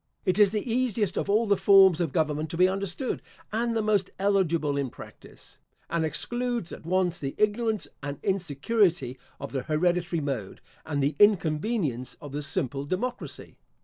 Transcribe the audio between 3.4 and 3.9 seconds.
and the